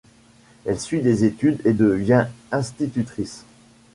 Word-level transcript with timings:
Elle 0.65 0.79
suit 0.79 1.03
des 1.03 1.25
études 1.25 1.61
et 1.63 1.73
devient 1.73 2.25
institutrice. 2.51 3.45